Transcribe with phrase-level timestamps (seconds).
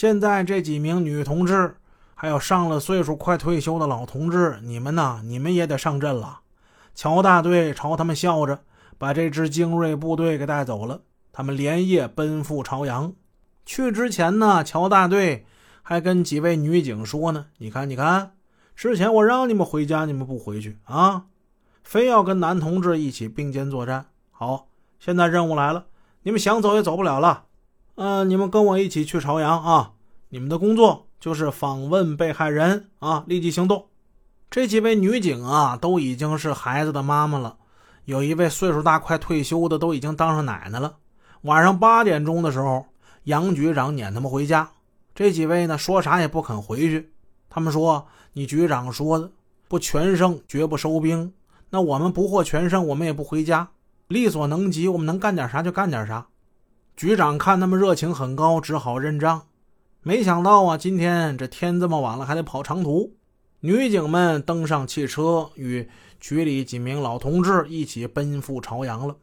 [0.00, 1.74] 现在这几名女同志，
[2.14, 5.20] 还有上了岁数快退休的老同志，你们呢？
[5.24, 6.38] 你们也得上阵了。
[6.94, 8.60] 乔大队朝他们笑着，
[8.96, 11.00] 把这支精锐部队给带走了。
[11.32, 13.12] 他们连夜奔赴朝阳。
[13.66, 15.44] 去之前呢，乔大队
[15.82, 18.34] 还跟几位女警说呢：“你看，你看，
[18.76, 21.24] 之前我让你们回家，你们不回去啊，
[21.82, 24.06] 非要跟男同志一起并肩作战。
[24.30, 24.68] 好，
[25.00, 25.86] 现在任务来了，
[26.22, 27.46] 你们想走也走不了了。”
[28.00, 29.90] 嗯，你们跟我一起去朝阳啊！
[30.28, 33.86] 你们的工作就是访问被害人啊，立即行动。
[34.48, 37.56] 这几位女警啊，都已经是孩子的妈妈了，
[38.04, 40.98] 有一位岁数大，快退休的，都已经当上奶奶了。
[41.40, 42.86] 晚上八点钟的时候，
[43.24, 44.70] 杨局长撵他们回家。
[45.12, 47.10] 这几位呢，说啥也不肯回去。
[47.50, 49.32] 他们说：“你局长说的，
[49.66, 51.32] 不全胜绝不收兵。
[51.70, 53.70] 那我们不获全胜，我们也不回家，
[54.06, 56.28] 力所能及，我们能干点啥就干点啥。”
[56.98, 59.42] 局长看他们热情很高，只好认账。
[60.02, 63.14] 没想到啊，今天这天这么晚了，还得跑长途。
[63.60, 69.14] 女警们登上汽车，与局里几名老同志一起奔赴朝阳了。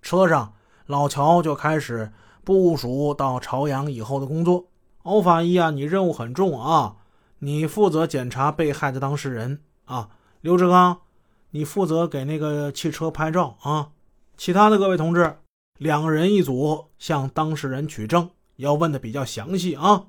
[0.00, 0.54] 车上，
[0.86, 2.10] 老乔就开始
[2.42, 4.68] 部署到朝阳以后的工作。
[5.02, 6.96] 欧法医啊，你任务很重啊，
[7.40, 10.08] 你负责检查被害的当事人啊。
[10.40, 11.00] 刘志刚，
[11.50, 13.90] 你负责给那个汽车拍照啊。
[14.38, 15.39] 其他的各位同志。
[15.80, 20.08] 两人一组向当事人取证，要问的比较详细啊。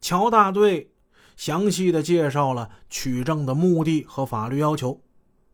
[0.00, 0.92] 乔大队
[1.36, 5.00] 详细的介绍了取证的目的和法律要求，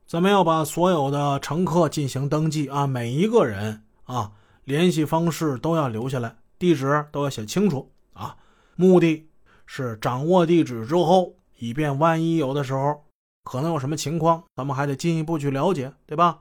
[0.06, 4.32] 咱们要把所有的乘客进行登记啊，每一个人啊
[4.64, 8.36] 联系方式都要留下来，地址都要写清楚啊。
[8.76, 9.30] 目的
[9.64, 13.02] 是掌握地址之后，以便万一有的时候
[13.44, 16.40] 可能有什么情况，咱们还得进一步去了解，对吧？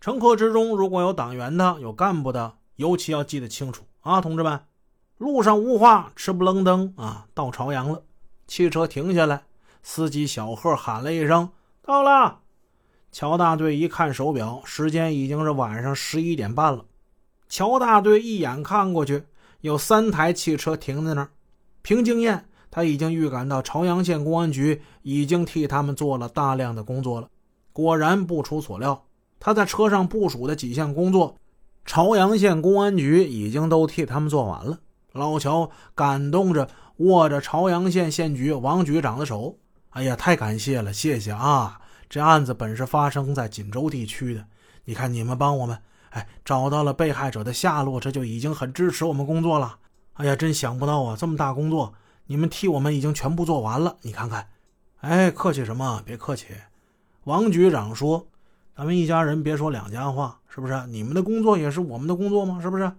[0.00, 2.58] 乘客之中如果有党员的，有干部的。
[2.80, 4.58] 尤其要记得清楚啊，同志们！
[5.18, 7.26] 路上无话，吃不愣登啊！
[7.34, 8.02] 到朝阳了，
[8.46, 9.42] 汽车停下来，
[9.82, 11.50] 司机小贺喊了一声
[11.84, 12.38] ：“到了！”
[13.12, 16.86] 乔大队一看手表，时间已经是晚上十一点半了。
[17.50, 19.24] 乔大队一眼看过去，
[19.60, 21.28] 有三台汽车停在那儿。
[21.82, 27.28] 凭经验，他已经预感到朝阳县公安局已经替他们做了大量的工作了。
[27.74, 29.04] 果然不出所料，
[29.38, 31.36] 他在车上部署的几项工作。
[31.90, 34.78] 朝阳县公安局已经都替他们做完了。
[35.10, 39.58] 老乔感动着握着朝阳县县局王局长的手
[39.90, 41.80] ：“哎呀，太感谢了，谢谢啊！
[42.08, 44.44] 这案子本是发生在锦州地区的，
[44.84, 45.76] 你看你们帮我们，
[46.10, 49.78] 哎，找到了被害者的下落，这就已经很支持我们工作了。
[50.12, 51.92] 哎呀，真想不到啊，这么大工作，
[52.26, 53.96] 你们替我们已经全部做完了。
[54.02, 54.46] 你看看，
[55.00, 56.00] 哎，客气什么？
[56.06, 56.46] 别客气。”
[57.26, 58.28] 王局长说。
[58.76, 60.86] 咱们一家人别说两家话，是不是？
[60.86, 62.60] 你们的工作也是我们的工作吗？
[62.62, 62.90] 是不是？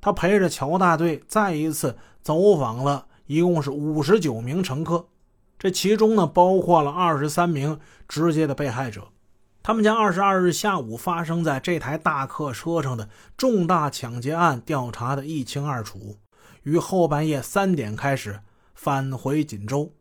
[0.00, 5.06] 他陪着乔大队再一次走访了，一共是五十九名乘客，
[5.58, 9.08] 这其中呢包括了二十三名直接的被害者。
[9.62, 16.18] 他们将二十二日下午发生在这台大客车上的重大抢劫案调查的一清二楚，
[16.62, 18.40] 于后半夜三点开始
[18.74, 19.92] 返回锦州。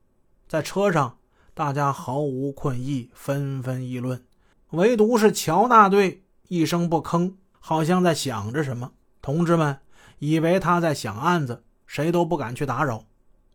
[0.47, 1.17] 在车上，
[1.55, 4.21] 大家毫无困意，纷纷议论。
[4.71, 8.91] 唯独是乔大队一声不吭，好像在想着什么。
[9.21, 9.77] 同志们
[10.19, 13.03] 以为他在想案子，谁都不敢去打扰。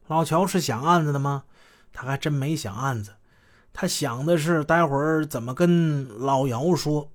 [0.07, 1.45] 老乔是想案子的吗？
[1.93, 3.15] 他还真没想案子，
[3.73, 7.11] 他想的是待会儿怎么跟老姚说。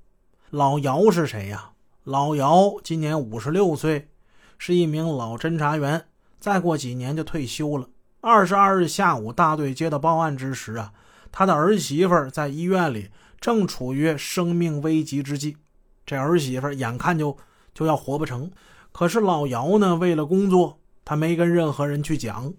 [0.50, 1.72] 老姚是谁呀？
[2.04, 4.10] 老姚今年五十六岁，
[4.58, 6.06] 是一名老侦查员，
[6.40, 7.88] 再过几年就退休了。
[8.22, 10.94] 二十二日下午，大队接到报案之时啊，
[11.32, 13.10] 他的儿媳妇在医院里。
[13.40, 15.58] 正处于生命危急之际，
[16.06, 17.38] 这儿媳妇眼看就
[17.74, 18.52] 就要活不成。
[18.92, 22.54] 可是老姚呢，为了工作，他没跟任何人去讲。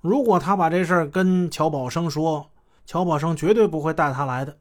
[0.00, 2.50] 如果他把这事儿跟乔宝生说，
[2.86, 4.56] 乔宝生绝对不会带他来的。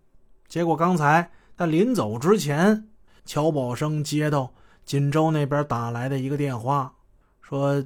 [0.47, 2.87] 结果刚才在临走之前，
[3.25, 4.53] 乔宝生接到
[4.85, 6.93] 锦州那边打来的一个电话，
[7.41, 7.83] 说：“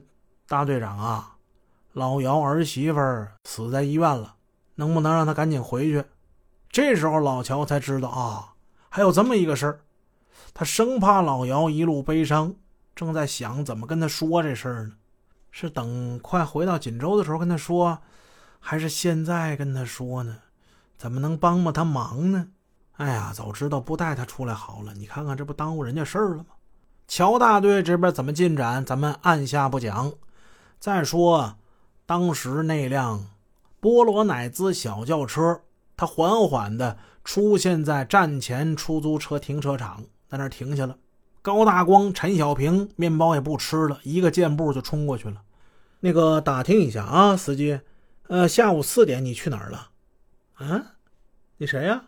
[0.48, 1.36] 大队长啊，
[1.94, 3.00] 老姚儿媳妇
[3.44, 4.36] 死在医院了，
[4.76, 6.04] 能不能让他赶紧回去？”
[6.78, 8.54] 这时候老乔才知道啊，
[8.88, 9.80] 还有这么一个事儿。
[10.54, 12.54] 他生怕老姚一路悲伤，
[12.96, 14.92] 正在想怎么跟他说这事儿呢。
[15.50, 17.98] 是等快回到锦州的时候跟他说，
[18.60, 20.38] 还是现在跟他说呢？
[21.00, 22.50] 怎么能帮帮他忙呢？
[22.98, 24.94] 哎呀，早知道不带他出来好了。
[24.94, 26.46] 你看看，这不耽误人家事儿了吗？
[27.08, 30.14] 乔大队这边怎么进展，咱们按下不讲。
[30.78, 31.56] 再说，
[32.06, 33.26] 当时那辆
[33.80, 35.62] 波罗乃兹小轿车。
[35.98, 40.96] 他缓缓地出现在站前出租车停车场，在那儿停下了。
[41.42, 45.42] 高大光、陈小平面包也不吃了，一个箭步就冲过去了。
[46.02, 47.80] 那个打听一下啊，司机，
[48.28, 49.90] 呃，下午四点你去哪儿了？
[50.54, 50.96] 啊，
[51.58, 52.07] 你谁呀？